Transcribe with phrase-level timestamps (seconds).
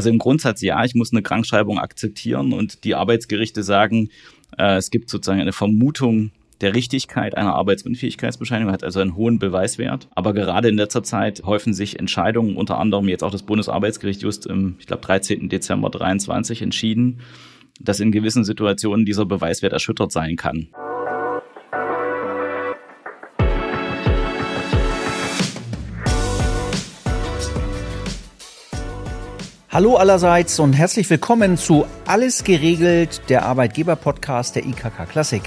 [0.00, 4.08] Also im Grundsatz ja, ich muss eine Krankschreibung akzeptieren und die Arbeitsgerichte sagen,
[4.56, 6.30] äh, es gibt sozusagen eine Vermutung
[6.62, 10.08] der Richtigkeit einer Arbeitsunfähigkeitsbescheinigung, hat also einen hohen Beweiswert.
[10.14, 14.46] Aber gerade in letzter Zeit häufen sich Entscheidungen, unter anderem jetzt auch das Bundesarbeitsgericht just
[14.46, 15.50] im, ich glaube, 13.
[15.50, 17.20] Dezember 23 entschieden,
[17.78, 20.68] dass in gewissen Situationen dieser Beweiswert erschüttert sein kann.
[29.72, 35.42] Hallo allerseits und herzlich willkommen zu Alles geregelt, der Arbeitgeber-Podcast der IKK Klassik.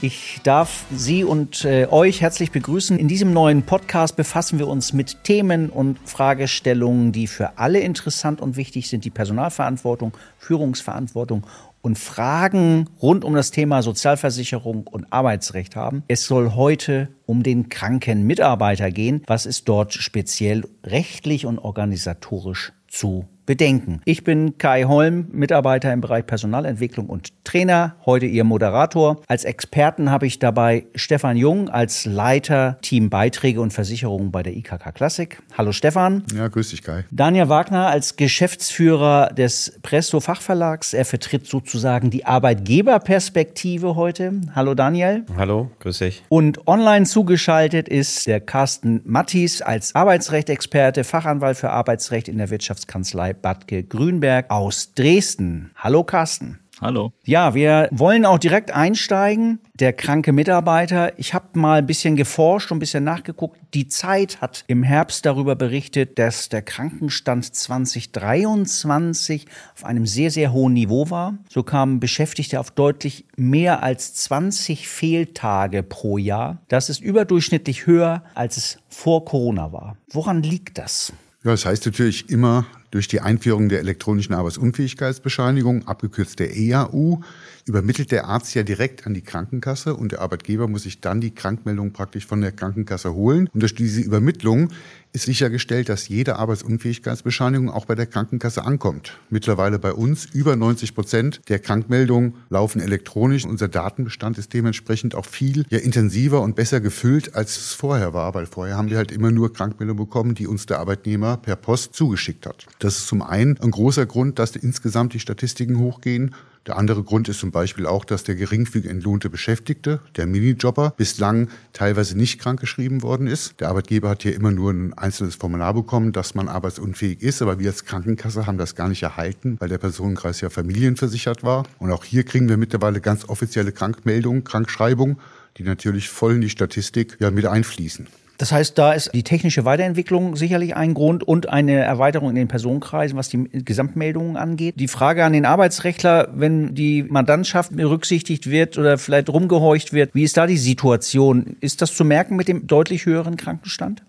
[0.00, 2.96] Ich darf Sie und äh, euch herzlich begrüßen.
[2.96, 8.40] In diesem neuen Podcast befassen wir uns mit Themen und Fragestellungen, die für alle interessant
[8.40, 9.04] und wichtig sind.
[9.04, 11.44] Die Personalverantwortung, Führungsverantwortung
[11.82, 16.04] und Fragen rund um das Thema Sozialversicherung und Arbeitsrecht haben.
[16.06, 19.24] Es soll heute um den kranken Mitarbeiter gehen.
[19.26, 24.02] Was ist dort speziell rechtlich und organisatorisch zu bedenken.
[24.04, 29.22] Ich bin Kai Holm, Mitarbeiter im Bereich Personalentwicklung und Trainer, heute Ihr Moderator.
[29.26, 34.54] Als Experten habe ich dabei Stefan Jung als Leiter Team Beiträge und Versicherungen bei der
[34.54, 35.40] IKK Klassik.
[35.56, 36.24] Hallo Stefan.
[36.36, 37.06] Ja, grüß dich Kai.
[37.10, 40.92] Daniel Wagner als Geschäftsführer des Presto Fachverlags.
[40.92, 44.42] Er vertritt sozusagen die Arbeitgeberperspektive heute.
[44.54, 45.24] Hallo Daniel.
[45.38, 46.22] Hallo, grüß dich.
[46.28, 53.37] Und online zugeschaltet ist der Carsten Mattis als Arbeitsrechtexperte, Fachanwalt für Arbeitsrecht in der Wirtschaftskanzlei
[53.42, 55.70] Badke Grünberg aus Dresden.
[55.76, 56.58] Hallo Carsten.
[56.80, 57.12] Hallo.
[57.24, 59.58] Ja, wir wollen auch direkt einsteigen.
[59.74, 61.18] Der kranke Mitarbeiter.
[61.18, 63.58] Ich habe mal ein bisschen geforscht und ein bisschen nachgeguckt.
[63.74, 70.52] Die Zeit hat im Herbst darüber berichtet, dass der Krankenstand 2023 auf einem sehr, sehr
[70.52, 71.38] hohen Niveau war.
[71.48, 76.62] So kamen Beschäftigte auf deutlich mehr als 20 Fehltage pro Jahr.
[76.68, 79.96] Das ist überdurchschnittlich höher, als es vor Corona war.
[80.10, 81.12] Woran liegt das?
[81.44, 87.20] Ja, das heißt natürlich immer durch die Einführung der elektronischen Arbeitsunfähigkeitsbescheinigung, abgekürzt der EAU,
[87.68, 91.34] übermittelt der Arzt ja direkt an die Krankenkasse und der Arbeitgeber muss sich dann die
[91.34, 93.48] Krankmeldung praktisch von der Krankenkasse holen.
[93.52, 94.70] Und durch diese Übermittlung
[95.12, 99.18] ist sichergestellt, dass jede Arbeitsunfähigkeitsbescheinigung auch bei der Krankenkasse ankommt.
[99.30, 103.44] Mittlerweile bei uns über 90 Prozent der Krankmeldungen laufen elektronisch.
[103.44, 108.34] Unser Datenbestand ist dementsprechend auch viel ja, intensiver und besser gefüllt, als es vorher war,
[108.34, 111.94] weil vorher haben wir halt immer nur Krankmeldungen bekommen, die uns der Arbeitnehmer per Post
[111.94, 112.66] zugeschickt hat.
[112.78, 116.34] Das ist zum einen ein großer Grund, dass insgesamt die Statistiken hochgehen.
[116.68, 121.48] Der andere Grund ist zum Beispiel auch, dass der geringfügig entlohnte Beschäftigte, der Minijobber, bislang
[121.72, 123.58] teilweise nicht krankgeschrieben worden ist.
[123.58, 127.58] Der Arbeitgeber hat hier immer nur ein einzelnes Formular bekommen, dass man arbeitsunfähig ist, aber
[127.58, 131.64] wir als Krankenkasse haben das gar nicht erhalten, weil der Personenkreis ja familienversichert war.
[131.78, 135.16] Und auch hier kriegen wir mittlerweile ganz offizielle Krankmeldungen, Krankschreibungen,
[135.56, 138.08] die natürlich voll in die Statistik ja mit einfließen.
[138.38, 142.46] Das heißt, da ist die technische Weiterentwicklung sicherlich ein Grund und eine Erweiterung in den
[142.46, 144.76] Personenkreisen, was die Gesamtmeldungen angeht.
[144.78, 150.22] Die Frage an den Arbeitsrechtler, wenn die Mandantschaft berücksichtigt wird oder vielleicht rumgehorcht wird, wie
[150.22, 151.56] ist da die Situation?
[151.60, 154.04] Ist das zu merken mit dem deutlich höheren Krankenstand?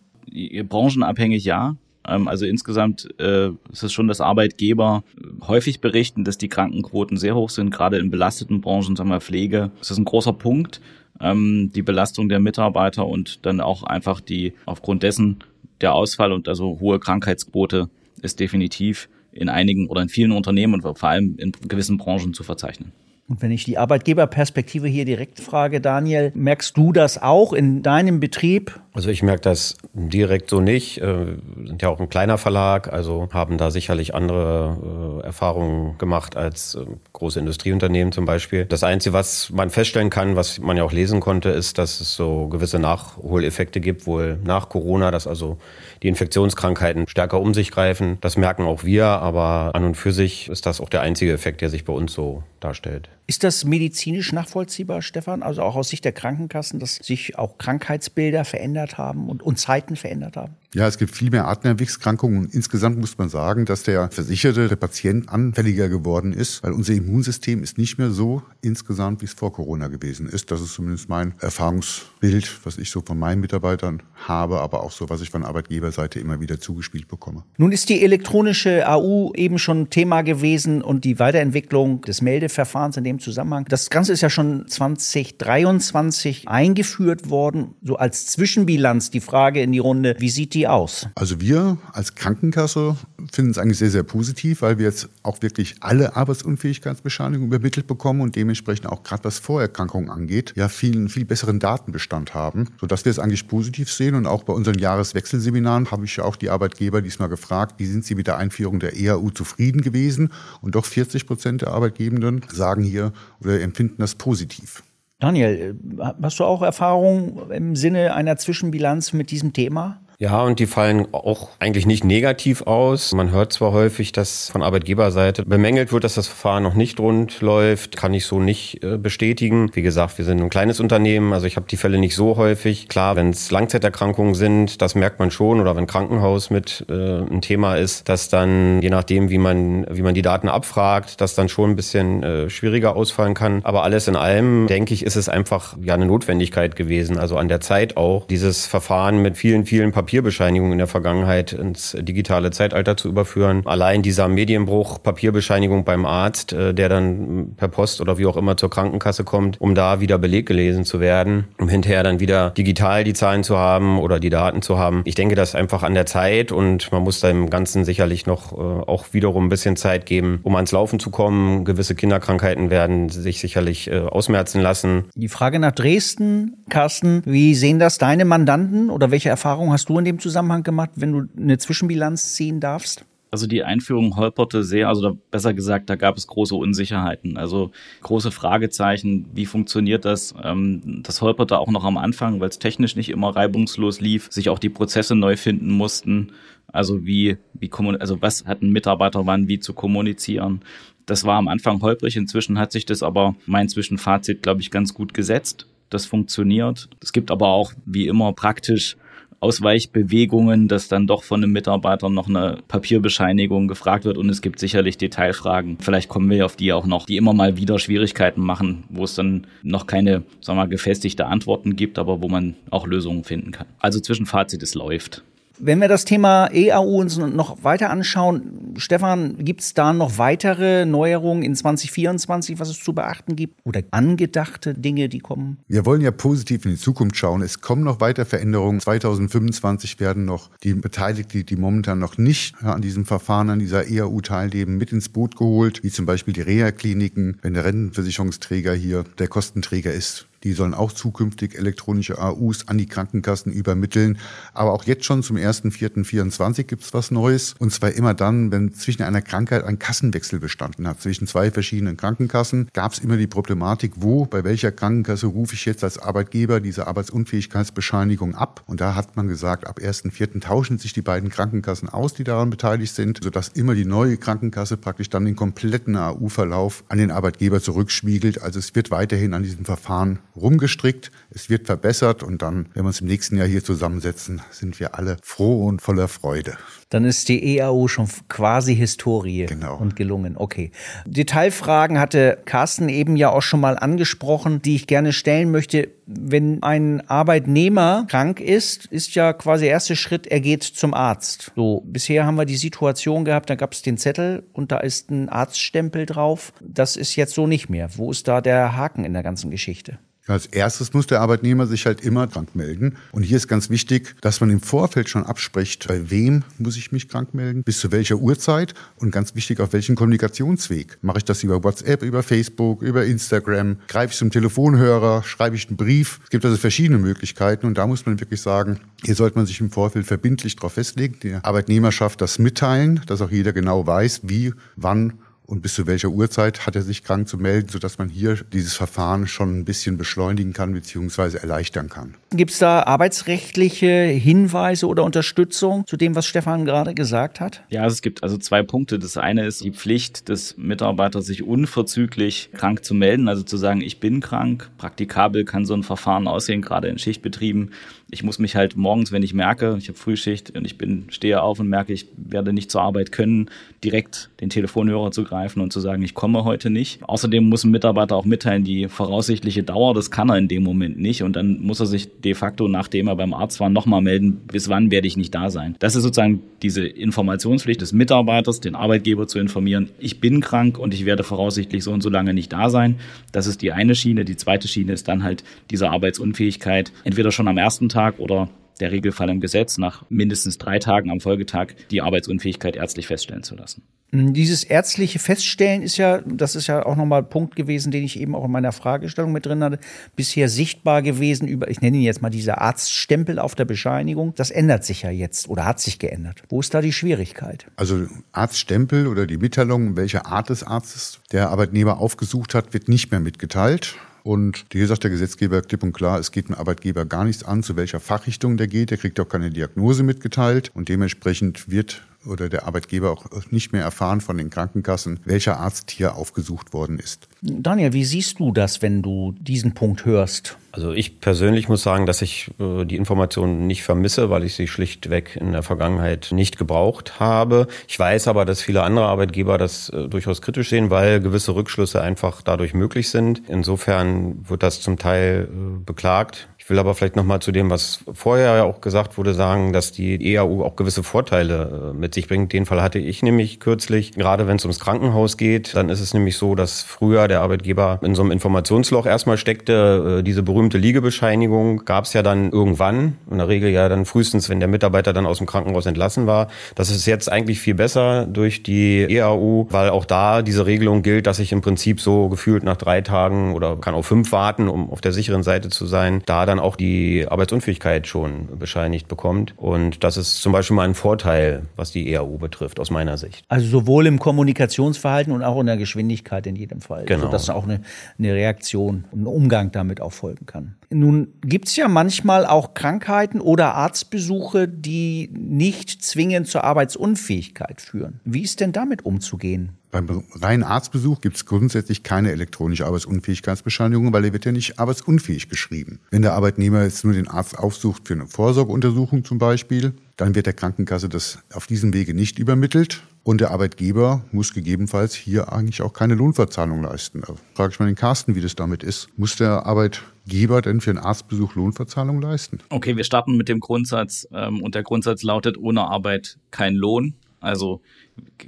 [0.69, 1.75] Branchenabhängig ja.
[2.07, 5.03] Ähm, also insgesamt äh, ist es schon, dass Arbeitgeber
[5.47, 9.71] häufig berichten, dass die Krankenquoten sehr hoch sind, gerade in belasteten Branchen, sagen wir Pflege.
[9.79, 10.81] Das ist ein großer Punkt
[11.21, 15.43] ähm, die Belastung der Mitarbeiter und dann auch einfach die aufgrund dessen
[15.81, 17.89] der Ausfall und also hohe Krankheitsquote
[18.21, 22.43] ist definitiv in einigen oder in vielen Unternehmen und vor allem in gewissen Branchen zu
[22.43, 22.91] verzeichnen.
[23.29, 28.19] Und wenn ich die Arbeitgeberperspektive hier direkt frage, Daniel, merkst du das auch in deinem
[28.19, 28.79] Betrieb?
[28.91, 30.99] Also ich merke das direkt so nicht.
[30.99, 35.95] Wir äh, sind ja auch ein kleiner Verlag, also haben da sicherlich andere äh, Erfahrungen
[35.99, 38.65] gemacht als äh, große Industrieunternehmen zum Beispiel.
[38.65, 42.15] Das Einzige, was man feststellen kann, was man ja auch lesen konnte, ist, dass es
[42.15, 45.59] so gewisse Nachholeffekte gibt, wohl nach Corona, dass also
[46.01, 48.17] die Infektionskrankheiten stärker um sich greifen.
[48.21, 51.61] Das merken auch wir, aber an und für sich ist das auch der einzige Effekt,
[51.61, 53.07] der sich bei uns so darstellt.
[53.29, 55.43] Ist das medizinisch nachvollziehbar, Stefan?
[55.43, 59.95] Also auch aus Sicht der Krankenkassen, dass sich auch Krankheitsbilder verändert haben und, und Zeiten
[59.95, 60.55] verändert haben?
[60.73, 64.75] Ja, es gibt viel mehr Atemwegserkrankungen und insgesamt muss man sagen, dass der Versicherte, der
[64.75, 69.51] Patient anfälliger geworden ist, weil unser Immunsystem ist nicht mehr so insgesamt, wie es vor
[69.51, 70.51] Corona gewesen ist.
[70.51, 75.09] Das ist zumindest mein Erfahrungsbild, was ich so von meinen Mitarbeitern habe, aber auch so,
[75.09, 77.43] was ich von Arbeitgeberseite immer wieder zugespielt bekomme.
[77.57, 83.03] Nun ist die elektronische AU eben schon Thema gewesen und die Weiterentwicklung des Meldeverfahrens in
[83.03, 83.65] dem Zusammenhang.
[83.69, 89.79] Das Ganze ist ja schon 2023 eingeführt worden, so als Zwischenbilanz die Frage in die
[89.79, 91.07] Runde, wie sieht die aus?
[91.15, 92.95] Also wir als Krankenkasse
[93.31, 98.21] finden es eigentlich sehr, sehr positiv, weil wir jetzt auch wirklich alle Arbeitsunfähigkeitsbescheinigungen übermittelt bekommen
[98.21, 103.11] und dementsprechend auch gerade was Vorerkrankungen angeht, ja viel, viel besseren Datenbestand haben, sodass wir
[103.11, 104.15] es eigentlich positiv sehen.
[104.15, 108.05] Und auch bei unseren Jahreswechselseminaren habe ich ja auch die Arbeitgeber diesmal gefragt, wie sind
[108.05, 110.31] sie mit der Einführung der EAU zufrieden gewesen?
[110.61, 113.08] Und doch 40 Prozent der Arbeitgebenden sagen hier
[113.41, 114.83] oder empfinden das positiv.
[115.19, 115.77] Daniel,
[116.21, 119.99] hast du auch Erfahrung im Sinne einer Zwischenbilanz mit diesem Thema?
[120.21, 123.13] Ja, und die fallen auch eigentlich nicht negativ aus.
[123.13, 127.39] Man hört zwar häufig, dass von Arbeitgeberseite bemängelt wird, dass das Verfahren noch nicht rund
[127.39, 129.71] läuft, kann ich so nicht äh, bestätigen.
[129.75, 132.89] Wie gesagt, wir sind ein kleines Unternehmen, also ich habe die Fälle nicht so häufig.
[132.89, 137.39] Klar, wenn es Langzeiterkrankungen sind, das merkt man schon, oder wenn Krankenhaus mit äh, ein
[137.39, 141.47] Thema ist, dass dann, je nachdem, wie man, wie man die Daten abfragt, das dann
[141.47, 143.61] schon ein bisschen äh, schwieriger ausfallen kann.
[143.63, 147.47] Aber alles in allem, denke ich, ist es einfach ja eine Notwendigkeit gewesen, also an
[147.47, 152.49] der Zeit auch, dieses Verfahren mit vielen, vielen Papieren Papierbescheinigung in der Vergangenheit ins digitale
[152.49, 153.61] Zeitalter zu überführen.
[153.65, 158.57] Allein dieser Medienbruch, Papierbescheinigung beim Arzt, äh, der dann per Post oder wie auch immer
[158.57, 163.03] zur Krankenkasse kommt, um da wieder Beleg gelesen zu werden, um hinterher dann wieder digital
[163.03, 165.03] die Zahlen zu haben oder die Daten zu haben.
[165.05, 168.25] Ich denke, das ist einfach an der Zeit und man muss da im Ganzen sicherlich
[168.25, 171.65] noch äh, auch wiederum ein bisschen Zeit geben, um ans Laufen zu kommen.
[171.65, 175.03] Gewisse Kinderkrankheiten werden sich sicherlich äh, ausmerzen lassen.
[175.13, 179.98] Die Frage nach Dresden, Carsten, wie sehen das deine Mandanten oder welche Erfahrungen hast du
[179.99, 183.05] in dem Zusammenhang gemacht, wenn du eine Zwischenbilanz ziehen darfst?
[183.31, 188.31] Also die Einführung holperte sehr, also besser gesagt, da gab es große Unsicherheiten, also große
[188.31, 190.33] Fragezeichen, wie funktioniert das?
[190.43, 194.49] Ähm, das holperte auch noch am Anfang, weil es technisch nicht immer reibungslos lief, sich
[194.49, 196.31] auch die Prozesse neu finden mussten.
[196.71, 197.69] Also wie, wie
[197.99, 200.61] also was hat ein Mitarbeiter wann wie zu kommunizieren?
[201.05, 204.93] Das war am Anfang holprig, inzwischen hat sich das aber mein Zwischenfazit, glaube ich, ganz
[204.93, 205.67] gut gesetzt.
[205.89, 206.89] Das funktioniert.
[207.01, 208.95] Es gibt aber auch, wie immer, praktisch
[209.39, 214.59] Ausweichbewegungen, dass dann doch von einem Mitarbeiter noch eine Papierbescheinigung gefragt wird und es gibt
[214.59, 215.77] sicherlich Detailfragen.
[215.79, 219.15] Vielleicht kommen wir auf die auch noch, die immer mal wieder Schwierigkeiten machen, wo es
[219.15, 223.51] dann noch keine, sagen wir mal, gefestigte Antworten gibt, aber wo man auch Lösungen finden
[223.51, 223.67] kann.
[223.79, 225.23] Also Zwischenfazit, es läuft.
[225.61, 230.85] Wenn wir das Thema EAU uns noch weiter anschauen, Stefan, gibt es da noch weitere
[230.85, 233.59] Neuerungen in 2024, was es zu beachten gibt?
[233.65, 235.57] Oder angedachte Dinge, die kommen?
[235.67, 237.41] Wir wollen ja positiv in die Zukunft schauen.
[237.41, 238.79] Es kommen noch weiter Veränderungen.
[238.79, 244.21] 2025 werden noch die Beteiligten, die momentan noch nicht an diesem Verfahren, an dieser EAU
[244.21, 249.27] teilnehmen, mit ins Boot geholt, wie zum Beispiel die Reha-Kliniken, wenn der Rentenversicherungsträger hier der
[249.27, 254.17] Kostenträger ist die sollen auch zukünftig elektronische AUs an die Krankenkassen übermitteln.
[254.53, 257.55] Aber auch jetzt schon zum 1.4.24 gibt es was Neues.
[257.59, 261.01] Und zwar immer dann, wenn zwischen einer Krankheit ein Kassenwechsel bestanden hat.
[261.01, 265.65] Zwischen zwei verschiedenen Krankenkassen gab es immer die Problematik, wo, bei welcher Krankenkasse rufe ich
[265.65, 268.63] jetzt als Arbeitgeber diese Arbeitsunfähigkeitsbescheinigung ab.
[268.65, 270.39] Und da hat man gesagt, ab 1.4.
[270.41, 274.77] tauschen sich die beiden Krankenkassen aus, die daran beteiligt sind, sodass immer die neue Krankenkasse
[274.77, 278.41] praktisch dann den kompletten AU-Verlauf an den Arbeitgeber zurückspiegelt.
[278.41, 282.87] Also es wird weiterhin an diesem Verfahren rumgestrickt, es wird verbessert und dann, wenn wir
[282.87, 286.57] uns im nächsten Jahr hier zusammensetzen, sind wir alle froh und voller Freude.
[286.89, 289.77] Dann ist die EAU schon quasi Historie genau.
[289.77, 290.35] und gelungen.
[290.35, 290.71] Okay.
[291.05, 295.89] Detailfragen hatte Carsten eben ja auch schon mal angesprochen, die ich gerne stellen möchte.
[296.07, 301.51] Wenn ein Arbeitnehmer krank ist, ist ja quasi der erste Schritt, er geht zum Arzt.
[301.55, 305.11] So, bisher haben wir die Situation gehabt, da gab es den Zettel und da ist
[305.11, 306.53] ein Arztstempel drauf.
[306.59, 307.89] Das ist jetzt so nicht mehr.
[307.97, 309.99] Wo ist da der Haken in der ganzen Geschichte?
[310.29, 312.97] Als erstes muss der Arbeitnehmer sich halt immer krank melden.
[313.11, 316.91] Und hier ist ganz wichtig, dass man im Vorfeld schon abspricht, bei wem muss ich
[316.91, 320.99] mich krank melden, bis zu welcher Uhrzeit und ganz wichtig, auf welchen Kommunikationsweg.
[321.01, 323.77] Mache ich das über WhatsApp, über Facebook, über Instagram?
[323.87, 325.23] Greife ich zum Telefonhörer?
[325.23, 326.19] Schreibe ich einen Brief?
[326.23, 329.59] Es gibt also verschiedene Möglichkeiten und da muss man wirklich sagen, hier sollte man sich
[329.61, 334.53] im Vorfeld verbindlich darauf festlegen, der Arbeitnehmerschaft das mitteilen, dass auch jeder genau weiß, wie,
[334.75, 335.13] wann
[335.49, 338.75] und bis zu welcher Uhrzeit hat er sich krank zu melden, sodass man hier dieses
[338.75, 341.37] Verfahren schon ein bisschen beschleunigen kann bzw.
[341.37, 342.15] erleichtern kann.
[342.29, 347.63] Gibt es da arbeitsrechtliche Hinweise oder Unterstützung zu dem, was Stefan gerade gesagt hat?
[347.69, 348.99] Ja, es gibt also zwei Punkte.
[348.99, 353.81] Das eine ist die Pflicht des Mitarbeiters, sich unverzüglich krank zu melden, also zu sagen,
[353.81, 354.69] ich bin krank.
[354.77, 357.71] Praktikabel kann so ein Verfahren aussehen, gerade in Schichtbetrieben.
[358.11, 361.41] Ich muss mich halt morgens, wenn ich merke, ich habe Frühschicht und ich bin stehe
[361.41, 363.49] auf und merke, ich werde nicht zur Arbeit können,
[363.83, 367.03] direkt den Telefonhörer zu greifen und zu sagen, ich komme heute nicht.
[367.03, 370.99] Außerdem muss ein Mitarbeiter auch mitteilen, die voraussichtliche Dauer, das kann er in dem Moment
[370.99, 374.41] nicht und dann muss er sich de facto, nachdem er beim Arzt war, nochmal melden,
[374.47, 375.75] bis wann werde ich nicht da sein.
[375.79, 380.93] Das ist sozusagen diese Informationspflicht des Mitarbeiters, den Arbeitgeber zu informieren, ich bin krank und
[380.93, 382.95] ich werde voraussichtlich so und so lange nicht da sein.
[383.31, 384.25] Das ist die eine Schiene.
[384.25, 388.49] Die zweite Schiene ist dann halt diese Arbeitsunfähigkeit, entweder schon am ersten Tag Folgetag oder
[388.79, 393.57] der Regelfall im Gesetz, nach mindestens drei Tagen am Folgetag die Arbeitsunfähigkeit ärztlich feststellen zu
[393.57, 393.83] lassen.
[394.13, 398.05] Hm, dieses ärztliche Feststellen ist ja, das ist ja auch nochmal ein Punkt gewesen, den
[398.05, 399.79] ich eben auch in meiner Fragestellung mit drin hatte,
[400.15, 404.33] bisher sichtbar gewesen über, ich nenne ihn jetzt mal dieser Arztstempel auf der Bescheinigung.
[404.35, 406.43] Das ändert sich ja jetzt oder hat sich geändert.
[406.47, 407.65] Wo ist da die Schwierigkeit?
[407.75, 413.11] Also Arztstempel oder die Mitteilung, welche Art des Arztes der Arbeitnehmer aufgesucht hat, wird nicht
[413.11, 413.97] mehr mitgeteilt.
[414.23, 417.63] Und hier sagt der Gesetzgeber klipp und klar, es geht dem Arbeitgeber gar nichts an,
[417.63, 418.91] zu welcher Fachrichtung der geht.
[418.91, 420.71] Der kriegt auch keine Diagnose mitgeteilt.
[420.73, 425.91] Und dementsprechend wird oder der Arbeitgeber auch nicht mehr erfahren von den Krankenkassen, welcher Arzt
[425.91, 427.27] hier aufgesucht worden ist.
[427.41, 430.57] Daniel, wie siehst du das, wenn du diesen Punkt hörst?
[430.71, 434.67] Also ich persönlich muss sagen, dass ich äh, die Informationen nicht vermisse, weil ich sie
[434.67, 437.67] schlichtweg in der Vergangenheit nicht gebraucht habe.
[437.87, 442.01] Ich weiß aber, dass viele andere Arbeitgeber das äh, durchaus kritisch sehen, weil gewisse Rückschlüsse
[442.01, 443.41] einfach dadurch möglich sind.
[443.47, 446.49] Insofern wird das zum Teil äh, beklagt.
[446.69, 449.91] Ich will aber vielleicht nochmal zu dem, was vorher ja auch gesagt wurde, sagen, dass
[449.91, 452.53] die EAU auch gewisse Vorteile äh, mit sich bringt.
[452.53, 454.11] Den Fall hatte ich nämlich kürzlich.
[454.11, 457.97] Gerade wenn es ums Krankenhaus geht, dann ist es nämlich so, dass früher der Arbeitgeber
[458.03, 460.19] in so einem Informationsloch erstmal steckte.
[460.19, 464.47] Äh, diese berühmte Liegebescheinigung gab es ja dann irgendwann, in der Regel ja dann frühestens,
[464.47, 466.49] wenn der Mitarbeiter dann aus dem Krankenhaus entlassen war.
[466.75, 471.25] Das ist jetzt eigentlich viel besser durch die EAU, weil auch da diese Regelung gilt,
[471.25, 474.91] dass ich im Prinzip so gefühlt nach drei Tagen oder kann auch fünf warten, um
[474.91, 479.53] auf der sicheren Seite zu sein, da dann auch die Arbeitsunfähigkeit schon bescheinigt bekommt.
[479.57, 483.43] Und das ist zum Beispiel mal ein Vorteil, was die EAU betrifft, aus meiner Sicht.
[483.47, 487.05] Also sowohl im Kommunikationsverhalten und auch in der Geschwindigkeit in jedem Fall.
[487.05, 487.25] Genau.
[487.25, 487.81] Sodass auch eine,
[488.17, 490.75] eine Reaktion, ein Umgang damit auch folgen kann.
[490.89, 498.19] Nun gibt es ja manchmal auch Krankheiten oder Arztbesuche, die nicht zwingend zur Arbeitsunfähigkeit führen.
[498.25, 499.78] Wie ist denn damit umzugehen?
[499.91, 505.49] Beim reinen Arztbesuch gibt es grundsätzlich keine elektronische Arbeitsunfähigkeitsbescheinigung, weil er wird ja nicht arbeitsunfähig
[505.49, 505.99] geschrieben.
[506.11, 510.45] Wenn der Arbeitnehmer jetzt nur den Arzt aufsucht für eine Vorsorgeuntersuchung zum Beispiel, dann wird
[510.45, 513.01] der Krankenkasse das auf diesem Wege nicht übermittelt.
[513.23, 517.21] Und der Arbeitgeber muss gegebenenfalls hier eigentlich auch keine Lohnverzahlung leisten.
[517.21, 519.09] Da frage ich mal den Carsten, wie das damit ist.
[519.17, 522.59] Muss der Arbeitgeber denn für einen Arztbesuch Lohnverzahlung leisten?
[522.69, 527.15] Okay, wir starten mit dem Grundsatz ähm, und der Grundsatz lautet ohne Arbeit kein Lohn.
[527.39, 527.81] Also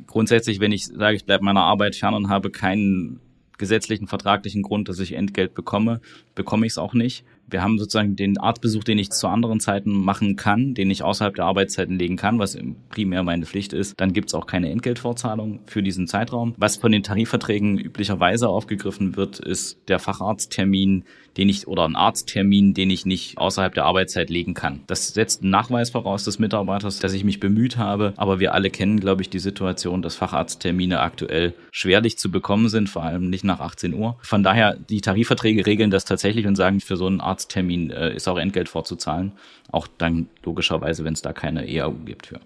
[0.07, 3.19] grundsätzlich, wenn ich sage, ich bleibe meiner Arbeit fern und habe keinen
[3.61, 6.01] gesetzlichen, vertraglichen Grund, dass ich Entgelt bekomme,
[6.33, 7.23] bekomme ich es auch nicht.
[7.47, 11.35] Wir haben sozusagen den Arztbesuch, den ich zu anderen Zeiten machen kann, den ich außerhalb
[11.35, 12.57] der Arbeitszeiten legen kann, was
[12.89, 13.99] primär meine Pflicht ist.
[13.99, 16.55] Dann gibt es auch keine Entgeltvorzahlung für diesen Zeitraum.
[16.57, 21.03] Was von den Tarifverträgen üblicherweise aufgegriffen wird, ist der Facharzttermin,
[21.37, 24.81] den ich oder ein Arzttermin, den ich nicht außerhalb der Arbeitszeit legen kann.
[24.87, 28.69] Das setzt einen Nachweis voraus des Mitarbeiters, dass ich mich bemüht habe, aber wir alle
[28.69, 33.43] kennen, glaube ich, die Situation, dass Facharzttermine aktuell schwerlich zu bekommen sind, vor allem nicht
[33.43, 34.17] nach 18 Uhr.
[34.21, 38.27] Von daher, die Tarifverträge regeln das tatsächlich und sagen, für so einen Arzttermin äh, ist
[38.27, 39.33] auch Entgelt vorzuzahlen.
[39.71, 42.39] Auch dann logischerweise, wenn es da keine EAU gibt für.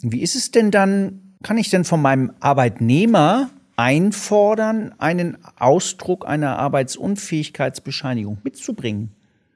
[0.00, 6.58] Wie ist es denn dann, kann ich denn von meinem Arbeitnehmer einfordern, einen Ausdruck einer
[6.58, 9.10] Arbeitsunfähigkeitsbescheinigung mitzubringen?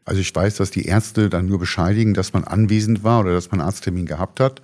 [0.05, 3.51] Also ich weiß, dass die Ärzte dann nur bescheinigen, dass man anwesend war oder dass
[3.51, 4.63] man einen Arzttermin gehabt hat.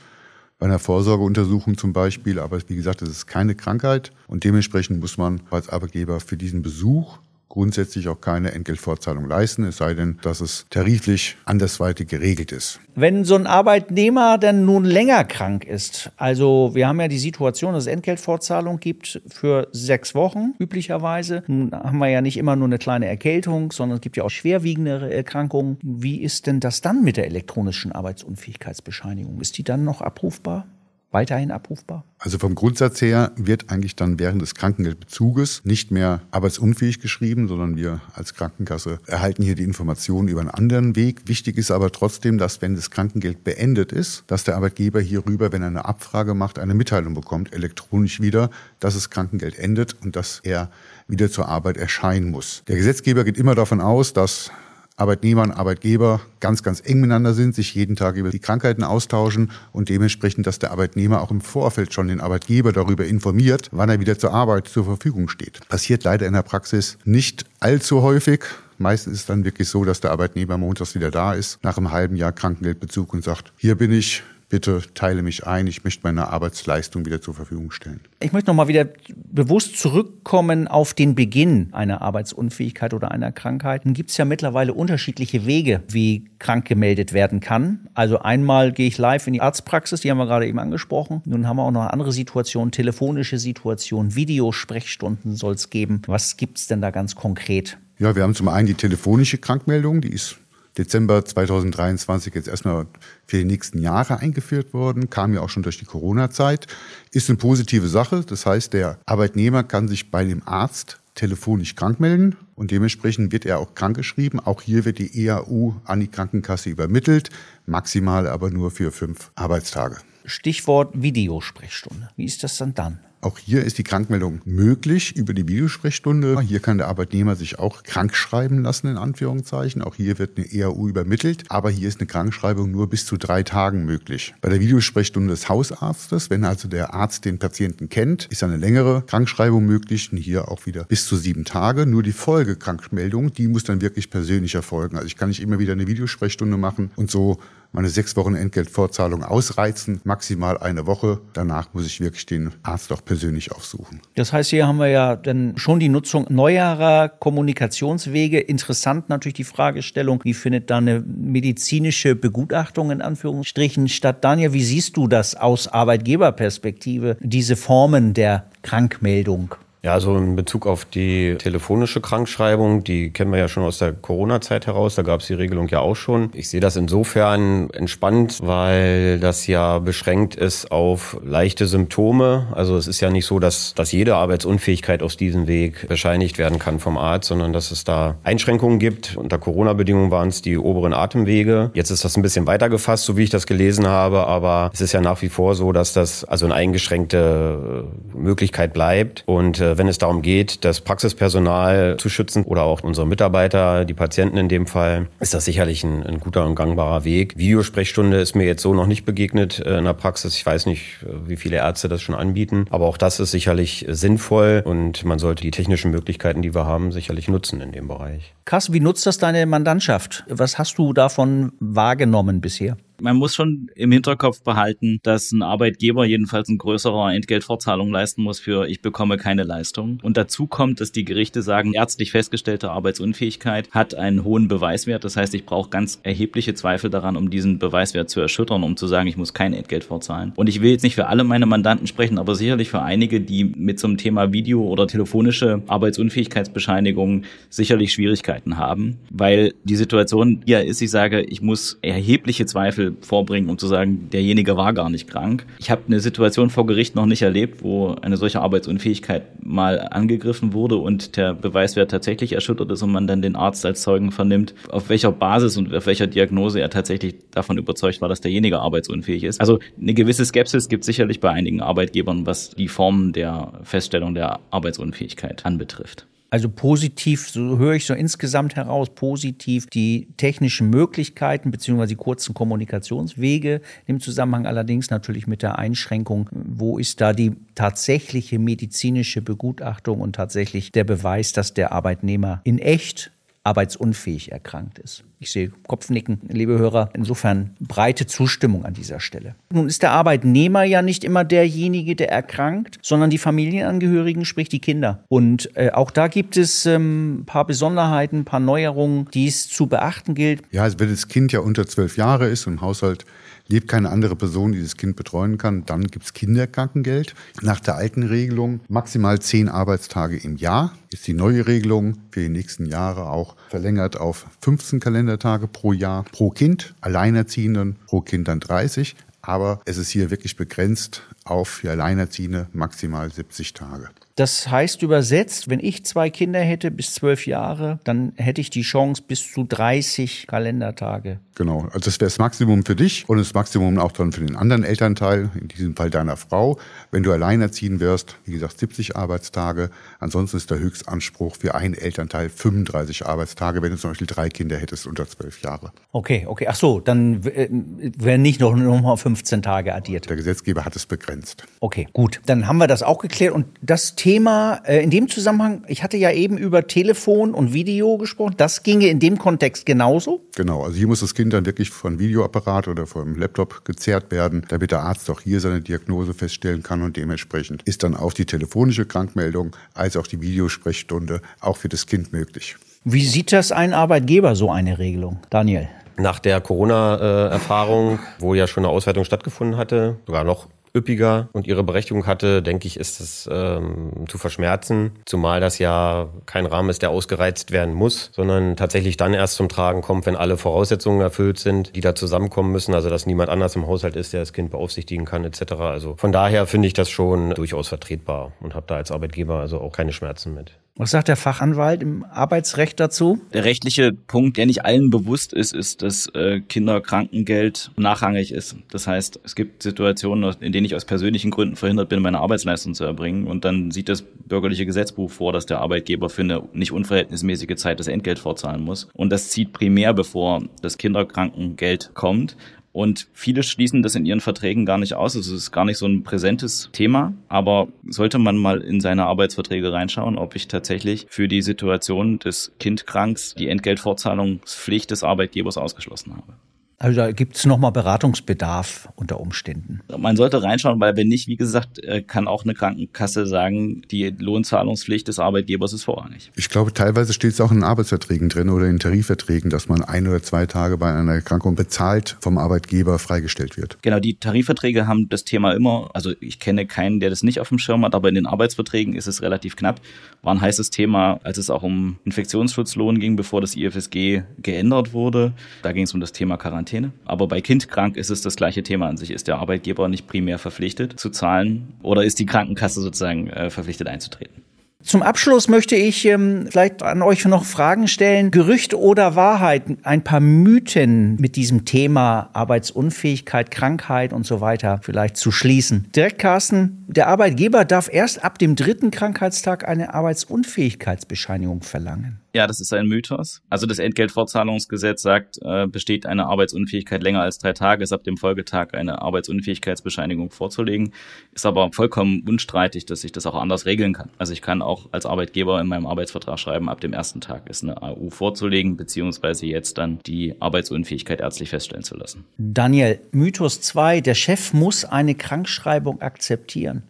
[0.59, 2.39] Bei einer Vorsorgeuntersuchung zum Beispiel.
[2.39, 4.13] Aber wie gesagt, das ist keine Krankheit.
[4.29, 7.19] Und dementsprechend muss man als Arbeitgeber für diesen Besuch
[7.53, 12.81] grundsätzlich auch keine Entgeltfortzahlung leisten, es sei denn, dass es tariflich andersweitig geregelt ist.
[12.95, 17.75] Wenn so ein Arbeitnehmer dann nun länger krank ist, also wir haben ja die Situation,
[17.75, 21.43] dass es Entgeltfortzahlung gibt für sechs Wochen üblicherweise.
[21.47, 24.31] Nun haben wir ja nicht immer nur eine kleine Erkältung, sondern es gibt ja auch
[24.31, 25.77] schwerwiegendere Erkrankungen.
[25.83, 29.43] Wie ist denn das dann mit der elektronischen Arbeitsunfähigkeitsbescheinigung?
[29.43, 30.67] Ist die dann noch abrufbar?
[31.13, 32.05] Weiterhin abrufbar?
[32.19, 37.77] Also vom Grundsatz her wird eigentlich dann während des Krankengeldbezuges nicht mehr arbeitsunfähig geschrieben, sondern
[37.77, 41.23] wir als Krankenkasse erhalten hier die Informationen über einen anderen Weg.
[41.27, 45.63] Wichtig ist aber trotzdem, dass wenn das Krankengeld beendet ist, dass der Arbeitgeber hierüber, wenn
[45.63, 48.51] er eine Abfrage macht, eine Mitteilung bekommt, elektronisch wieder,
[48.81, 50.71] dass das Krankengeld endet und dass er
[51.09, 52.63] wieder zur Arbeit erscheinen muss.
[52.69, 54.51] Der Gesetzgeber geht immer davon aus, dass
[54.97, 59.51] Arbeitnehmer und Arbeitgeber ganz, ganz eng miteinander sind, sich jeden Tag über die Krankheiten austauschen
[59.73, 64.01] und dementsprechend, dass der Arbeitnehmer auch im Vorfeld schon den Arbeitgeber darüber informiert, wann er
[64.01, 65.67] wieder zur Arbeit zur Verfügung steht.
[65.69, 68.45] Passiert leider in der Praxis nicht allzu häufig.
[68.79, 71.93] Meistens ist es dann wirklich so, dass der Arbeitnehmer montags wieder da ist, nach einem
[71.93, 74.23] halben Jahr Krankengeldbezug und sagt, hier bin ich,
[74.53, 78.01] bitte teile mich ein, ich möchte meine Arbeitsleistung wieder zur Verfügung stellen.
[78.21, 78.87] Ich möchte nochmal wieder
[79.33, 83.85] bewusst zurückkommen auf den Beginn einer Arbeitsunfähigkeit oder einer Krankheit.
[83.85, 87.89] Nun gibt es ja mittlerweile unterschiedliche Wege, wie krank gemeldet werden kann.
[87.95, 91.23] Also einmal gehe ich live in die Arztpraxis, die haben wir gerade eben angesprochen.
[91.25, 96.03] Nun haben wir auch noch andere Situationen, telefonische Situationen, Videosprechstunden soll es geben.
[96.07, 97.79] Was gibt es denn da ganz konkret?
[97.99, 100.39] Ja, wir haben zum einen die telefonische Krankmeldung, die ist
[100.79, 102.87] Dezember 2023 jetzt erstmal
[103.27, 106.67] für die nächsten Jahre eingeführt worden, kam ja auch schon durch die Corona-Zeit,
[107.11, 108.25] ist eine positive Sache.
[108.27, 113.45] Das heißt, der Arbeitnehmer kann sich bei dem Arzt telefonisch krank melden und dementsprechend wird
[113.45, 114.41] er auch krankgeschrieben.
[114.41, 117.31] Auch hier wird die EAU an die Krankenkasse übermittelt,
[117.67, 119.99] maximal aber nur für fünf Arbeitstage.
[120.25, 122.11] Stichwort Videosprechstunde.
[122.17, 123.01] Wie ist das dann dann?
[123.25, 126.41] Auch hier ist die Krankmeldung möglich über die Videosprechstunde.
[126.41, 129.81] Hier kann der Arbeitnehmer sich auch krank schreiben lassen, in Anführungszeichen.
[129.81, 131.45] Auch hier wird eine EAU übermittelt.
[131.49, 134.35] Aber hier ist eine Krankschreibung nur bis zu drei Tagen möglich.
[134.41, 139.05] Bei der Videosprechstunde des Hausarztes, wenn also der Arzt den Patienten kennt, ist eine längere
[139.07, 140.11] Krankschreibung möglich.
[140.11, 141.87] Und hier auch wieder bis zu sieben Tage.
[141.87, 144.97] Nur die Folgekrankmeldung, die muss dann wirklich persönlich erfolgen.
[144.97, 147.39] Also ich kann nicht immer wieder eine Videosprechstunde machen und so
[147.75, 151.23] meine sechs Wochen Entgeltfortzahlung ausreizen, maximal eine Woche.
[151.33, 153.12] Danach muss ich wirklich den Arzt auch persönlich
[153.53, 154.01] aufsuchen.
[154.15, 158.41] Das heißt, hier haben wir ja dann schon die Nutzung neuerer Kommunikationswege.
[158.41, 164.25] Interessant natürlich die Fragestellung, wie findet da eine medizinische Begutachtung in Anführungsstrichen statt?
[164.25, 169.55] Daniel, wie siehst du das aus Arbeitgeberperspektive, diese Formen der Krankmeldung?
[169.85, 173.93] Ja, also in Bezug auf die telefonische Krankschreibung, die kennen wir ja schon aus der
[173.93, 176.31] Corona-Zeit heraus, da gab es die Regelung ja auch schon.
[176.35, 182.47] Ich sehe das insofern entspannt, weil das ja beschränkt ist auf leichte Symptome.
[182.53, 186.61] Also es ist ja nicht so, dass, dass jede Arbeitsunfähigkeit aus diesem Weg bescheinigt werden
[186.61, 189.17] kann vom Arzt, sondern dass es da Einschränkungen gibt.
[189.17, 191.73] Unter Corona-Bedingungen waren es die oberen Atemwege.
[191.75, 194.81] Jetzt ist das ein bisschen weiter gefasst, so wie ich das gelesen habe, aber es
[194.81, 199.72] ist ja nach wie vor so, dass das also eine eingeschränkte Möglichkeit bleibt und äh,
[199.79, 204.49] wenn es darum geht, das Praxispersonal zu schützen oder auch unsere Mitarbeiter, die Patienten in
[204.49, 207.37] dem Fall, ist das sicherlich ein, ein guter und gangbarer Weg.
[207.37, 210.37] Videosprechstunde ist mir jetzt so noch nicht begegnet äh, in der Praxis.
[210.37, 213.87] Ich weiß nicht, äh, wie viele Ärzte das schon anbieten, aber auch das ist sicherlich
[213.89, 218.35] sinnvoll und man sollte die technischen Möglichkeiten, die wir haben, sicherlich nutzen in dem Bereich.
[218.45, 220.25] Kass, wie nutzt das deine Mandantschaft?
[220.29, 222.77] Was hast du davon wahrgenommen bisher?
[223.03, 228.39] Man muss schon im Hinterkopf behalten, dass ein Arbeitgeber jedenfalls eine größere Entgeltfortzahlung leisten muss
[228.39, 229.99] für ich bekomme keine Leistung.
[230.03, 235.05] Und dazu kommt, dass die Gerichte sagen, ärztlich festgestellte Arbeitsunfähigkeit hat einen hohen Beweiswert.
[235.05, 238.87] Das heißt, ich brauche ganz erhebliche Zweifel daran, um diesen Beweiswert zu erschüttern, um zu
[238.87, 240.33] sagen, ich muss kein Entgelt vorzahlen.
[240.37, 243.45] Und ich will jetzt nicht für alle meine Mandanten sprechen, aber sicherlich für einige, die
[243.45, 250.61] mit so einem Thema Video oder telefonische Arbeitsunfähigkeitsbescheinigung sicherlich Schwierigkeiten haben, weil die Situation ja
[250.61, 255.09] ist, ich sage, ich muss erhebliche Zweifel vorbringen, um zu sagen, derjenige war gar nicht
[255.09, 255.47] krank.
[255.59, 260.53] Ich habe eine Situation vor Gericht noch nicht erlebt, wo eine solche Arbeitsunfähigkeit mal angegriffen
[260.53, 264.55] wurde und der Beweiswert tatsächlich erschüttert ist und man dann den Arzt als Zeugen vernimmt,
[264.69, 269.25] auf welcher Basis und auf welcher Diagnose er tatsächlich davon überzeugt war, dass derjenige arbeitsunfähig
[269.25, 269.41] ist.
[269.41, 274.41] Also eine gewisse Skepsis gibt sicherlich bei einigen Arbeitgebern, was die Formen der Feststellung der
[274.51, 276.07] Arbeitsunfähigkeit anbetrifft.
[276.33, 282.33] Also positiv, so höre ich so insgesamt heraus, positiv die technischen Möglichkeiten beziehungsweise die kurzen
[282.33, 290.01] Kommunikationswege im Zusammenhang allerdings natürlich mit der Einschränkung, wo ist da die tatsächliche medizinische Begutachtung
[290.01, 293.13] und tatsächlich der Beweis, dass der Arbeitnehmer in echt
[293.45, 295.05] arbeitsunfähig erkrankt ist.
[295.19, 296.91] Ich sehe Kopfnicken, liebe Hörer.
[296.95, 299.35] Insofern breite Zustimmung an dieser Stelle.
[299.53, 304.61] Nun ist der Arbeitnehmer ja nicht immer derjenige, der erkrankt, sondern die Familienangehörigen, sprich die
[304.61, 305.05] Kinder.
[305.09, 309.49] Und äh, auch da gibt es ähm, ein paar Besonderheiten, ein paar Neuerungen, die es
[309.49, 310.43] zu beachten gilt.
[310.51, 313.05] Ja, also wenn das Kind ja unter zwölf Jahre ist und im Haushalt
[313.49, 317.15] lebt keine andere Person, die das Kind betreuen kann, dann gibt es Kinderkrankengeld.
[317.41, 322.29] Nach der alten Regelung maximal zehn Arbeitstage im Jahr ist die neue Regelung für die
[322.29, 328.41] nächsten Jahre auch verlängert auf 15 Kalendertage pro Jahr pro Kind, Alleinerziehenden pro Kind dann
[328.41, 328.97] 30.
[329.23, 333.89] Aber es ist hier wirklich begrenzt auf für Alleinerziehende maximal 70 Tage.
[334.17, 338.63] Das heißt übersetzt, wenn ich zwei Kinder hätte bis zwölf Jahre, dann hätte ich die
[338.63, 341.19] Chance bis zu 30 Kalendertage.
[341.35, 344.37] Genau, also das wäre das Maximum für dich und das Maximum auch dann für den
[344.37, 346.59] anderen Elternteil, in diesem Fall deiner Frau.
[346.91, 349.71] Wenn du alleinerziehen wirst, wie gesagt 70 Arbeitstage.
[349.99, 354.57] Ansonsten ist der Höchstanspruch für einen Elternteil 35 Arbeitstage, wenn du zum Beispiel drei Kinder
[354.57, 355.73] hättest unter zwölf Jahre.
[355.93, 356.47] Okay, okay.
[356.49, 360.11] Ach so, dann äh, werden nicht noch, noch mal 15 Tage addiert.
[360.11, 361.45] Der Gesetzgeber hat es begrenzt.
[361.61, 362.21] Okay, gut.
[362.27, 365.97] Dann haben wir das auch geklärt und das Thema äh, in dem Zusammenhang, ich hatte
[365.97, 370.27] ja eben über Telefon und Video gesprochen, das ginge in dem Kontext genauso?
[370.35, 374.45] Genau, also hier muss das Kind dann wirklich von Videoapparat oder vom Laptop gezerrt werden,
[374.49, 378.27] damit der Arzt auch hier seine Diagnose feststellen kann und dementsprechend ist dann auch die
[378.27, 382.57] telefonische Krankmeldung als auch die Videosprechstunde auch für das Kind möglich.
[382.83, 385.21] Wie sieht das ein Arbeitgeber, so eine Regelung?
[385.31, 385.69] Daniel?
[385.97, 391.63] Nach der Corona-Erfahrung, wo ja schon eine Auswertung stattgefunden hatte, sogar noch üppiger und ihre
[391.63, 394.93] Berechtigung hatte, denke ich, ist es ähm, zu verschmerzen.
[395.05, 399.49] Zumal das ja kein Rahmen ist, der ausgereizt werden muss, sondern tatsächlich dann erst zum
[399.49, 402.75] Tragen kommt, wenn alle Voraussetzungen erfüllt sind, die da zusammenkommen müssen.
[402.75, 405.53] Also dass niemand anders im Haushalt ist, der das Kind beaufsichtigen kann etc.
[405.55, 409.61] Also von daher finde ich das schon durchaus vertretbar und habe da als Arbeitgeber also
[409.61, 410.53] auch keine Schmerzen mit.
[410.75, 413.21] Was sagt der Fachanwalt im Arbeitsrecht dazu?
[413.35, 418.57] Der rechtliche Punkt, der nicht allen bewusst ist, ist, dass äh, Kinderkrankengeld nachrangig ist.
[418.71, 422.73] Das heißt, es gibt Situationen, in denen ich aus persönlichen Gründen verhindert bin, meine Arbeitsleistung
[422.73, 423.27] zu erbringen.
[423.27, 427.79] Und dann sieht das bürgerliche Gesetzbuch vor, dass der Arbeitgeber für eine nicht unverhältnismäßige Zeit
[427.79, 428.89] das Entgelt vorzahlen muss.
[428.95, 432.39] Und das zieht primär, bevor das Kinderkrankengeld kommt.
[432.73, 435.15] Und viele schließen das in ihren Verträgen gar nicht aus.
[435.15, 437.13] Also es ist gar nicht so ein präsentes Thema.
[437.29, 442.53] Aber sollte man mal in seine Arbeitsverträge reinschauen, ob ich tatsächlich für die Situation des
[442.59, 446.35] Kindkranks die Entgeltfortzahlungspflicht des Arbeitgebers ausgeschlossen habe.
[446.83, 449.83] Also da gibt es nochmal Beratungsbedarf unter Umständen.
[449.97, 454.13] Man sollte reinschauen, weil wenn nicht, wie gesagt, äh, kann auch eine Krankenkasse sagen, die
[454.19, 456.33] Lohnzahlungspflicht des Arbeitgebers ist vorrangig.
[456.35, 460.09] Ich glaube, teilweise steht es auch in Arbeitsverträgen drin oder in Tarifverträgen, dass man ein
[460.09, 463.79] oder zwei Tage bei einer Erkrankung bezahlt vom Arbeitgeber freigestellt wird.
[463.83, 467.49] Genau, die Tarifverträge haben das Thema immer, also ich kenne keinen, der das nicht auf
[467.49, 469.81] dem Schirm hat, aber in den Arbeitsverträgen ist es relativ knapp.
[470.23, 475.33] War ein heißes Thema, als es auch um Infektionsschutzlohn ging, bevor das IFSG geändert wurde.
[475.63, 476.72] Da ging es um das Thema Quarantäne.
[476.73, 476.93] Quarantäne.
[477.05, 479.11] Aber bei Kindkrank ist es das gleiche Thema an sich.
[479.11, 483.89] Ist der Arbeitgeber nicht primär verpflichtet zu zahlen oder ist die Krankenkasse sozusagen äh, verpflichtet
[483.89, 484.43] einzutreten?
[484.83, 488.33] Zum Abschluss möchte ich ähm, vielleicht an euch noch Fragen stellen.
[488.33, 489.63] Gerücht oder Wahrheit?
[489.85, 495.87] Ein paar Mythen mit diesem Thema Arbeitsunfähigkeit, Krankheit und so weiter vielleicht zu schließen.
[495.95, 502.22] Direkt, Carsten, der Arbeitgeber darf erst ab dem dritten Krankheitstag eine Arbeitsunfähigkeitsbescheinigung verlangen.
[502.35, 503.43] Ja, das ist ein Mythos.
[503.51, 508.17] Also das Entgeltfortzahlungsgesetz sagt, äh, besteht eine Arbeitsunfähigkeit länger als drei Tage, ist ab dem
[508.17, 510.95] Folgetag eine Arbeitsunfähigkeitsbescheinigung vorzulegen.
[511.33, 514.09] Ist aber vollkommen unstreitig, dass ich das auch anders regeln kann.
[514.17, 517.65] Also ich kann auch als Arbeitgeber in meinem Arbeitsvertrag schreiben, ab dem ersten Tag ist
[517.65, 522.25] eine AU vorzulegen, beziehungsweise jetzt dann die Arbeitsunfähigkeit ärztlich feststellen zu lassen.
[522.39, 526.85] Daniel, Mythos 2, der Chef muss eine Krankschreibung akzeptieren.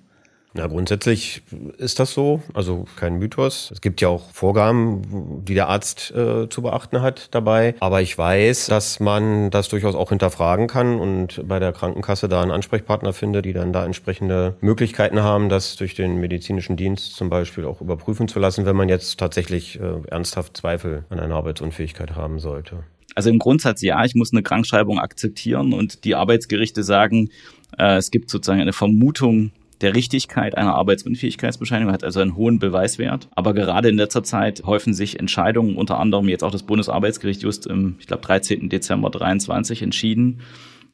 [0.55, 1.43] Na, grundsätzlich
[1.79, 3.71] ist das so, also kein Mythos.
[3.73, 7.75] Es gibt ja auch Vorgaben, die der Arzt äh, zu beachten hat dabei.
[7.81, 12.43] Aber ich weiß, dass man das durchaus auch hinterfragen kann und bei der Krankenkasse da
[12.43, 17.31] einen Ansprechpartner findet, die dann da entsprechende Möglichkeiten haben, das durch den medizinischen Dienst zum
[17.31, 22.15] Beispiel auch überprüfen zu lassen, wenn man jetzt tatsächlich äh, ernsthaft Zweifel an einer Arbeitsunfähigkeit
[22.15, 22.85] haben sollte.
[23.15, 27.31] Also im Grundsatz ja, ich muss eine Krankschreibung akzeptieren und die Arbeitsgerichte sagen,
[27.79, 33.29] äh, es gibt sozusagen eine Vermutung, der Richtigkeit einer Arbeitsunfähigkeitsbescheinigung, hat also einen hohen Beweiswert.
[33.35, 37.67] Aber gerade in letzter Zeit häufen sich Entscheidungen, unter anderem jetzt auch das Bundesarbeitsgericht just
[37.67, 38.69] im, ich glaube, 13.
[38.69, 40.41] Dezember 23 entschieden,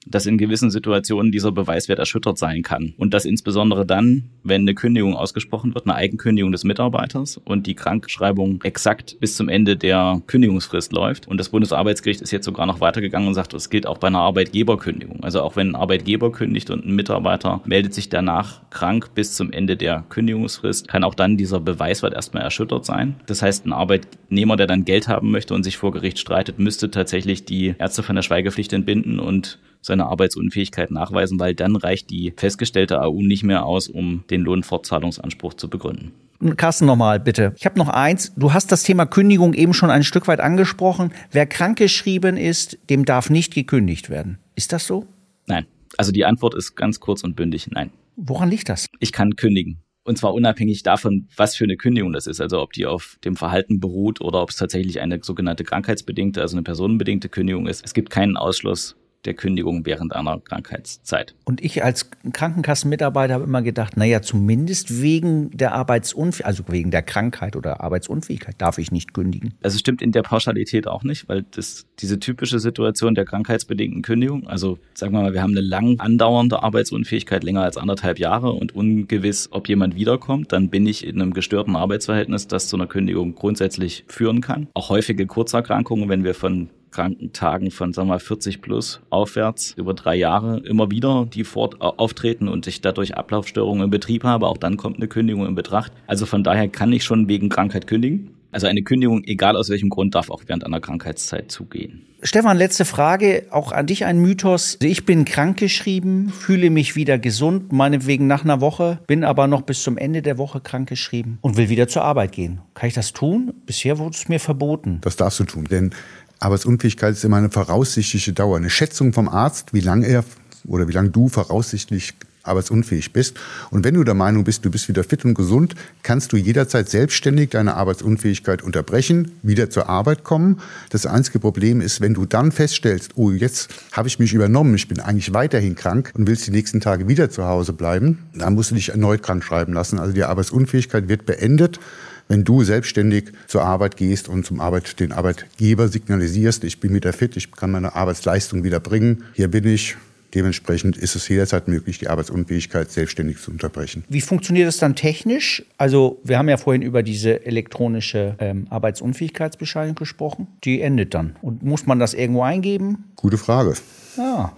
[0.07, 2.95] dass in gewissen Situationen dieser Beweiswert erschüttert sein kann.
[2.97, 7.75] Und das insbesondere dann, wenn eine Kündigung ausgesprochen wird, eine Eigenkündigung des Mitarbeiters und die
[7.75, 11.29] Krankschreibung exakt bis zum Ende der Kündigungsfrist läuft.
[11.29, 14.21] Und das Bundesarbeitsgericht ist jetzt sogar noch weitergegangen und sagt, es gilt auch bei einer
[14.21, 15.23] Arbeitgeberkündigung.
[15.23, 19.53] Also auch wenn ein Arbeitgeber kündigt und ein Mitarbeiter meldet sich danach krank bis zum
[19.53, 23.17] Ende der Kündigungsfrist, kann auch dann dieser Beweiswert erstmal erschüttert sein.
[23.27, 26.91] Das heißt, ein Arbeitnehmer, der dann Geld haben möchte und sich vor Gericht streitet, müsste
[26.91, 32.33] tatsächlich die Ärzte von der Schweigepflicht entbinden und seine Arbeitsunfähigkeit nachweisen, weil dann reicht die
[32.37, 36.13] festgestellte AU nicht mehr aus, um den Lohnfortzahlungsanspruch zu begründen.
[36.57, 37.53] Carsten nochmal, bitte.
[37.57, 38.33] Ich habe noch eins.
[38.37, 41.13] Du hast das Thema Kündigung eben schon ein Stück weit angesprochen.
[41.33, 44.39] Wer krankgeschrieben ist, dem darf nicht gekündigt werden.
[44.55, 45.07] Ist das so?
[45.47, 45.67] Nein.
[45.97, 47.91] Also die Antwort ist ganz kurz und bündig, nein.
[48.15, 48.87] Woran liegt das?
[49.01, 49.81] Ich kann kündigen.
[50.05, 52.41] Und zwar unabhängig davon, was für eine Kündigung das ist.
[52.41, 56.57] Also ob die auf dem Verhalten beruht oder ob es tatsächlich eine sogenannte krankheitsbedingte, also
[56.57, 57.85] eine personenbedingte Kündigung ist.
[57.85, 61.35] Es gibt keinen Ausschluss der Kündigung während einer Krankheitszeit.
[61.45, 67.03] Und ich als Krankenkassenmitarbeiter habe immer gedacht, naja, zumindest wegen der Arbeitsunfähigkeit, also wegen der
[67.03, 69.55] Krankheit oder Arbeitsunfähigkeit darf ich nicht kündigen.
[69.63, 74.47] Also stimmt in der Pauschalität auch nicht, weil das diese typische Situation der krankheitsbedingten Kündigung,
[74.47, 78.75] also sagen wir mal, wir haben eine lang andauernde Arbeitsunfähigkeit länger als anderthalb Jahre und
[78.75, 83.35] ungewiss, ob jemand wiederkommt, dann bin ich in einem gestörten Arbeitsverhältnis, das zu einer Kündigung
[83.35, 84.69] grundsätzlich führen kann.
[84.75, 89.95] Auch häufige Kurzerkrankungen, wenn wir von Krankentagen von, sagen wir mal, 40 plus aufwärts über
[89.95, 94.49] drei Jahre immer wieder, die fort auftreten und ich dadurch Ablaufstörungen im Betrieb habe.
[94.49, 95.93] Auch dann kommt eine Kündigung in Betracht.
[96.09, 98.35] Also von daher kann ich schon wegen Krankheit kündigen.
[98.51, 102.07] Also eine Kündigung, egal aus welchem Grund, darf auch während einer Krankheitszeit zugehen.
[102.23, 104.79] Stefan, letzte Frage, auch an dich ein Mythos.
[104.83, 109.85] Ich bin krankgeschrieben, fühle mich wieder gesund, meinetwegen nach einer Woche, bin aber noch bis
[109.85, 112.61] zum Ende der Woche krankgeschrieben und will wieder zur Arbeit gehen.
[112.75, 113.53] Kann ich das tun?
[113.67, 114.99] Bisher wurde es mir verboten.
[115.03, 115.91] Das darfst du tun, denn
[116.39, 120.25] Arbeitsunfähigkeit ist immer eine voraussichtliche Dauer, eine Schätzung vom Arzt, wie lange er
[120.67, 122.15] oder wie lange du voraussichtlich
[122.49, 123.37] arbeitsunfähig bist.
[123.71, 126.89] Und wenn du der Meinung bist, du bist wieder fit und gesund, kannst du jederzeit
[126.89, 130.61] selbstständig deine Arbeitsunfähigkeit unterbrechen, wieder zur Arbeit kommen.
[130.91, 134.89] Das einzige Problem ist, wenn du dann feststellst, oh, jetzt habe ich mich übernommen, ich
[134.89, 138.71] bin eigentlich weiterhin krank und willst die nächsten Tage wieder zu Hause bleiben, dann musst
[138.71, 139.99] du dich erneut krank schreiben lassen.
[139.99, 141.79] Also die Arbeitsunfähigkeit wird beendet
[142.29, 147.13] wenn du selbstständig zur Arbeit gehst und zum Arbeit, den Arbeitgeber signalisierst, ich bin wieder
[147.13, 149.97] fit, ich kann meine Arbeitsleistung wieder bringen, hier bin ich,
[150.35, 154.05] Dementsprechend ist es jederzeit möglich, die Arbeitsunfähigkeit selbstständig zu unterbrechen.
[154.09, 155.65] Wie funktioniert das dann technisch?
[155.79, 160.47] Also wir haben ja vorhin über diese elektronische ähm, Arbeitsunfähigkeitsbescheinigung gesprochen.
[160.65, 161.37] Die endet dann.
[161.41, 163.05] Und muss man das irgendwo eingeben?
[163.17, 163.75] Gute Frage.
[164.19, 164.53] Ja,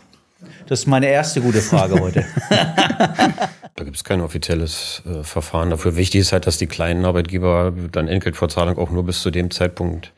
[0.66, 2.24] das ist meine erste gute Frage heute.
[3.81, 5.97] Da gibt es kein offizielles äh, Verfahren dafür.
[5.97, 10.12] Wichtig ist halt, dass die kleinen Arbeitgeber dann Entgeltvorzahlung auch nur bis zu dem Zeitpunkt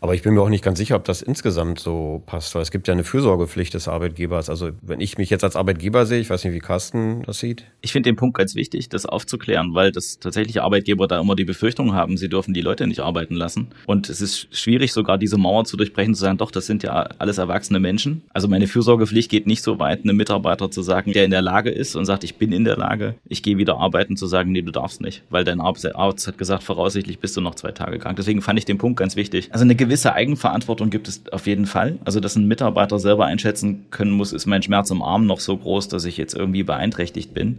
[0.00, 2.70] aber ich bin mir auch nicht ganz sicher, ob das insgesamt so passt, weil es
[2.70, 4.48] gibt ja eine Fürsorgepflicht des Arbeitgebers.
[4.48, 7.64] Also wenn ich mich jetzt als Arbeitgeber sehe, ich weiß nicht, wie Carsten das sieht.
[7.80, 11.44] Ich finde den Punkt ganz wichtig, das aufzuklären, weil das tatsächliche Arbeitgeber da immer die
[11.44, 13.68] Befürchtung haben, sie dürfen die Leute nicht arbeiten lassen.
[13.86, 17.08] Und es ist schwierig, sogar diese Mauer zu durchbrechen, zu sagen, doch, das sind ja
[17.18, 18.22] alles erwachsene Menschen.
[18.32, 21.70] Also meine Fürsorgepflicht geht nicht so weit, einem Mitarbeiter zu sagen, der in der Lage
[21.70, 24.62] ist und sagt, ich bin in der Lage, ich gehe wieder arbeiten, zu sagen, nee,
[24.62, 28.16] du darfst nicht, weil dein Arzt hat gesagt, voraussichtlich bist du noch zwei Tage krank.
[28.16, 29.48] Deswegen fand ich den Punkt ganz wichtig.
[29.50, 29.74] Also eine
[30.14, 31.98] Eigenverantwortung gibt es auf jeden Fall.
[32.04, 35.56] Also, dass ein Mitarbeiter selber einschätzen können muss, ist mein Schmerz im Arm noch so
[35.56, 37.58] groß, dass ich jetzt irgendwie beeinträchtigt bin.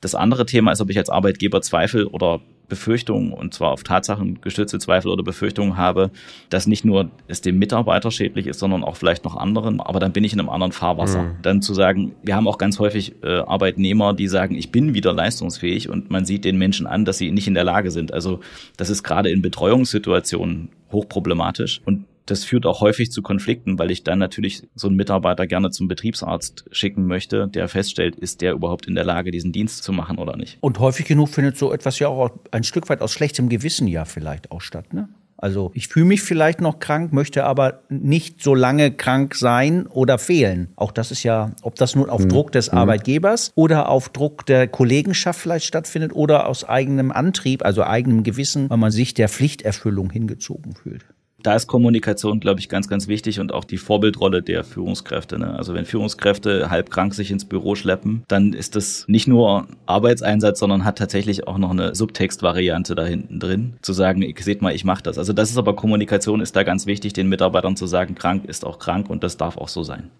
[0.00, 4.40] Das andere Thema ist, ob ich als Arbeitgeber Zweifel oder Befürchtungen, und zwar auf Tatsachen
[4.40, 6.10] gestützte Zweifel oder Befürchtungen habe,
[6.50, 9.80] dass nicht nur es dem Mitarbeiter schädlich ist, sondern auch vielleicht noch anderen.
[9.80, 11.22] Aber dann bin ich in einem anderen Fahrwasser.
[11.22, 11.36] Mhm.
[11.42, 15.12] Dann zu sagen, wir haben auch ganz häufig äh, Arbeitnehmer, die sagen, ich bin wieder
[15.12, 18.12] leistungsfähig und man sieht den Menschen an, dass sie nicht in der Lage sind.
[18.12, 18.40] Also
[18.76, 21.80] das ist gerade in Betreuungssituationen hochproblematisch.
[21.84, 25.70] Und das führt auch häufig zu Konflikten, weil ich dann natürlich so einen Mitarbeiter gerne
[25.70, 29.92] zum Betriebsarzt schicken möchte, der feststellt, ist der überhaupt in der Lage, diesen Dienst zu
[29.92, 30.58] machen oder nicht.
[30.60, 34.04] Und häufig genug findet so etwas ja auch ein Stück weit aus schlechtem Gewissen ja
[34.04, 35.08] vielleicht auch statt, ne?
[35.40, 40.18] Also ich fühle mich vielleicht noch krank, möchte aber nicht so lange krank sein oder
[40.18, 40.72] fehlen.
[40.74, 42.28] Auch das ist ja, ob das nun auf mhm.
[42.30, 42.78] Druck des mhm.
[42.78, 48.68] Arbeitgebers oder auf Druck der Kollegenschaft vielleicht stattfindet oder aus eigenem Antrieb, also eigenem Gewissen,
[48.68, 51.06] weil man sich der Pflichterfüllung hingezogen fühlt
[51.42, 55.38] da ist Kommunikation, glaube ich, ganz, ganz wichtig und auch die Vorbildrolle der Führungskräfte.
[55.38, 55.54] Ne?
[55.56, 60.58] Also wenn Führungskräfte halb krank sich ins Büro schleppen, dann ist das nicht nur Arbeitseinsatz,
[60.58, 64.84] sondern hat tatsächlich auch noch eine Subtextvariante da hinten drin, zu sagen, seht mal, ich
[64.84, 65.18] mache das.
[65.18, 68.64] Also das ist aber Kommunikation, ist da ganz wichtig, den Mitarbeitern zu sagen, krank ist
[68.64, 70.10] auch krank und das darf auch so sein.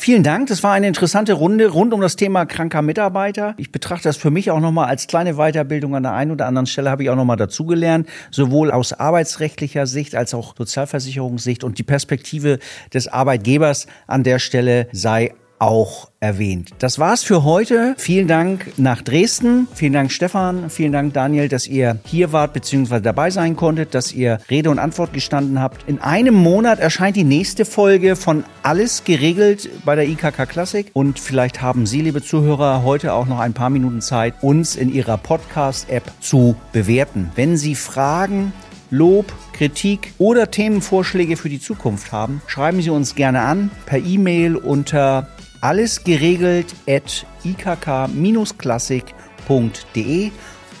[0.00, 0.46] Vielen Dank.
[0.46, 3.54] Das war eine interessante Runde rund um das Thema kranker Mitarbeiter.
[3.56, 6.66] Ich betrachte das für mich auch nochmal als kleine Weiterbildung an der einen oder anderen
[6.66, 11.82] Stelle habe ich auch nochmal dazugelernt, sowohl aus arbeitsrechtlicher Sicht als auch Sozialversicherungssicht und die
[11.82, 12.60] Perspektive
[12.94, 16.70] des Arbeitgebers an der Stelle sei auch erwähnt.
[16.78, 17.94] Das war's für heute.
[17.96, 19.68] Vielen Dank nach Dresden.
[19.74, 20.70] Vielen Dank Stefan.
[20.70, 23.00] Vielen Dank Daniel, dass ihr hier wart bzw.
[23.00, 25.88] dabei sein konntet, dass ihr Rede und Antwort gestanden habt.
[25.88, 31.20] In einem Monat erscheint die nächste Folge von Alles geregelt bei der IKK Klassik und
[31.20, 35.18] vielleicht haben Sie, liebe Zuhörer, heute auch noch ein paar Minuten Zeit, uns in Ihrer
[35.18, 37.30] Podcast-App zu bewerten.
[37.36, 38.52] Wenn Sie Fragen
[38.90, 44.56] Lob, Kritik oder Themenvorschläge für die Zukunft haben, schreiben Sie uns gerne an per E-Mail
[44.56, 45.28] unter
[45.60, 50.30] alles geregelt at ikk-klassik.de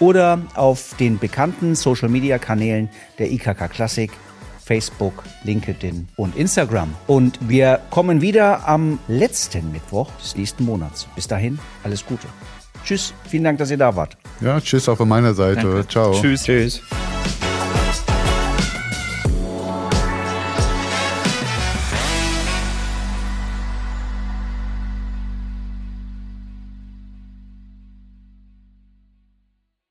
[0.00, 2.88] oder auf den bekannten Social Media Kanälen
[3.18, 4.12] der IKK Klassik,
[4.64, 6.94] Facebook, LinkedIn und Instagram.
[7.06, 11.08] Und wir kommen wieder am letzten Mittwoch des nächsten Monats.
[11.14, 12.28] Bis dahin, alles Gute.
[12.84, 14.16] Tschüss, vielen Dank, dass ihr da wart.
[14.40, 15.62] Ja, tschüss auch von meiner Seite.
[15.62, 15.88] Danke.
[15.88, 16.12] Ciao.
[16.12, 16.44] Tschüss.
[16.44, 16.82] Tschüss.